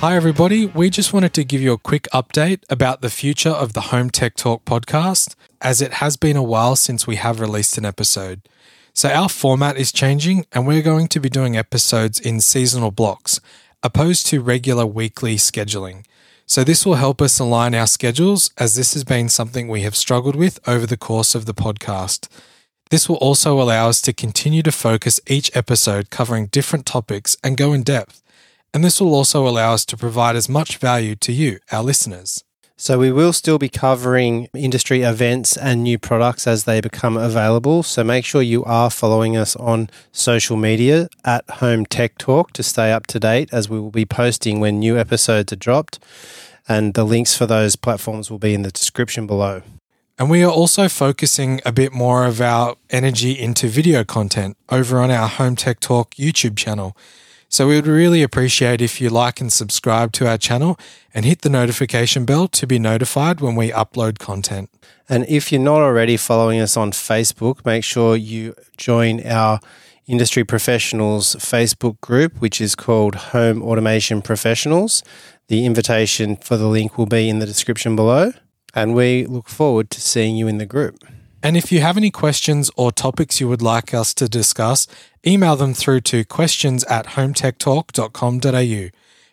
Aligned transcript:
Hi, 0.00 0.14
everybody. 0.14 0.64
We 0.64 0.90
just 0.90 1.12
wanted 1.12 1.34
to 1.34 1.42
give 1.42 1.60
you 1.60 1.72
a 1.72 1.76
quick 1.76 2.06
update 2.14 2.60
about 2.70 3.00
the 3.00 3.10
future 3.10 3.50
of 3.50 3.72
the 3.72 3.90
Home 3.90 4.10
Tech 4.10 4.36
Talk 4.36 4.64
podcast, 4.64 5.34
as 5.60 5.82
it 5.82 5.94
has 5.94 6.16
been 6.16 6.36
a 6.36 6.42
while 6.42 6.76
since 6.76 7.08
we 7.08 7.16
have 7.16 7.40
released 7.40 7.76
an 7.78 7.84
episode. 7.84 8.48
So, 8.94 9.08
our 9.08 9.28
format 9.28 9.76
is 9.76 9.90
changing, 9.90 10.46
and 10.52 10.68
we're 10.68 10.82
going 10.82 11.08
to 11.08 11.18
be 11.18 11.28
doing 11.28 11.56
episodes 11.56 12.20
in 12.20 12.40
seasonal 12.40 12.92
blocks, 12.92 13.40
opposed 13.82 14.26
to 14.26 14.40
regular 14.40 14.86
weekly 14.86 15.34
scheduling. 15.34 16.04
So, 16.46 16.62
this 16.62 16.86
will 16.86 16.94
help 16.94 17.20
us 17.20 17.40
align 17.40 17.74
our 17.74 17.88
schedules, 17.88 18.52
as 18.56 18.76
this 18.76 18.94
has 18.94 19.02
been 19.02 19.28
something 19.28 19.66
we 19.66 19.82
have 19.82 19.96
struggled 19.96 20.36
with 20.36 20.60
over 20.68 20.86
the 20.86 20.96
course 20.96 21.34
of 21.34 21.44
the 21.44 21.54
podcast. 21.54 22.28
This 22.90 23.08
will 23.08 23.16
also 23.16 23.60
allow 23.60 23.88
us 23.88 24.00
to 24.02 24.12
continue 24.12 24.62
to 24.62 24.70
focus 24.70 25.18
each 25.26 25.50
episode 25.56 26.10
covering 26.10 26.46
different 26.46 26.86
topics 26.86 27.36
and 27.42 27.56
go 27.56 27.72
in 27.72 27.82
depth. 27.82 28.22
And 28.74 28.84
this 28.84 29.00
will 29.00 29.14
also 29.14 29.46
allow 29.48 29.72
us 29.72 29.84
to 29.86 29.96
provide 29.96 30.36
as 30.36 30.48
much 30.48 30.76
value 30.76 31.16
to 31.16 31.32
you, 31.32 31.58
our 31.72 31.82
listeners. 31.82 32.44
So, 32.80 32.96
we 32.96 33.10
will 33.10 33.32
still 33.32 33.58
be 33.58 33.68
covering 33.68 34.46
industry 34.54 35.02
events 35.02 35.56
and 35.56 35.82
new 35.82 35.98
products 35.98 36.46
as 36.46 36.62
they 36.62 36.80
become 36.80 37.16
available. 37.16 37.82
So, 37.82 38.04
make 38.04 38.24
sure 38.24 38.40
you 38.40 38.62
are 38.64 38.88
following 38.88 39.36
us 39.36 39.56
on 39.56 39.90
social 40.12 40.56
media 40.56 41.08
at 41.24 41.48
Home 41.50 41.86
Tech 41.86 42.18
Talk 42.18 42.52
to 42.52 42.62
stay 42.62 42.92
up 42.92 43.08
to 43.08 43.18
date 43.18 43.48
as 43.52 43.68
we 43.68 43.80
will 43.80 43.90
be 43.90 44.06
posting 44.06 44.60
when 44.60 44.78
new 44.78 44.96
episodes 44.96 45.52
are 45.52 45.56
dropped. 45.56 45.98
And 46.68 46.94
the 46.94 47.04
links 47.04 47.36
for 47.36 47.46
those 47.46 47.74
platforms 47.74 48.30
will 48.30 48.38
be 48.38 48.54
in 48.54 48.62
the 48.62 48.70
description 48.70 49.26
below. 49.26 49.62
And 50.16 50.30
we 50.30 50.44
are 50.44 50.50
also 50.50 50.88
focusing 50.88 51.60
a 51.66 51.72
bit 51.72 51.92
more 51.92 52.26
of 52.26 52.40
our 52.40 52.76
energy 52.90 53.32
into 53.32 53.66
video 53.66 54.04
content 54.04 54.56
over 54.68 55.00
on 55.00 55.10
our 55.10 55.26
Home 55.26 55.56
Tech 55.56 55.80
Talk 55.80 56.14
YouTube 56.14 56.56
channel. 56.56 56.96
So 57.50 57.66
we 57.66 57.76
would 57.76 57.86
really 57.86 58.22
appreciate 58.22 58.82
if 58.82 59.00
you 59.00 59.08
like 59.08 59.40
and 59.40 59.50
subscribe 59.50 60.12
to 60.12 60.28
our 60.28 60.36
channel 60.36 60.78
and 61.14 61.24
hit 61.24 61.40
the 61.40 61.48
notification 61.48 62.26
bell 62.26 62.46
to 62.48 62.66
be 62.66 62.78
notified 62.78 63.40
when 63.40 63.56
we 63.56 63.70
upload 63.70 64.18
content. 64.18 64.68
And 65.08 65.24
if 65.26 65.50
you're 65.50 65.60
not 65.60 65.80
already 65.80 66.18
following 66.18 66.60
us 66.60 66.76
on 66.76 66.92
Facebook, 66.92 67.64
make 67.64 67.84
sure 67.84 68.16
you 68.16 68.54
join 68.76 69.26
our 69.26 69.60
industry 70.06 70.44
professionals 70.44 71.36
Facebook 71.36 71.98
group, 72.02 72.38
which 72.38 72.60
is 72.60 72.74
called 72.74 73.14
Home 73.14 73.62
Automation 73.62 74.20
Professionals. 74.20 75.02
The 75.48 75.64
invitation 75.64 76.36
for 76.36 76.58
the 76.58 76.68
link 76.68 76.98
will 76.98 77.06
be 77.06 77.30
in 77.30 77.38
the 77.38 77.46
description 77.46 77.96
below. 77.96 78.32
And 78.74 78.94
we 78.94 79.24
look 79.24 79.48
forward 79.48 79.88
to 79.92 80.02
seeing 80.02 80.36
you 80.36 80.48
in 80.48 80.58
the 80.58 80.66
group. 80.66 81.02
And 81.42 81.56
if 81.56 81.70
you 81.70 81.80
have 81.80 81.96
any 81.96 82.10
questions 82.10 82.70
or 82.76 82.90
topics 82.90 83.40
you 83.40 83.48
would 83.48 83.62
like 83.62 83.94
us 83.94 84.12
to 84.14 84.28
discuss, 84.28 84.86
email 85.26 85.56
them 85.56 85.74
through 85.74 86.00
to 86.02 86.24
questions 86.24 86.84
at 86.84 87.06
hometechtalk.com.au. 87.08 88.90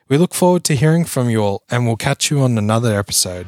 We 0.07 0.17
look 0.17 0.35
forward 0.35 0.63
to 0.65 0.75
hearing 0.75 1.03
from 1.05 1.29
you 1.29 1.41
all 1.41 1.63
and 1.69 1.87
we'll 1.87 1.97
catch 1.97 2.29
you 2.29 2.41
on 2.41 2.57
another 2.57 2.97
episode. 2.97 3.47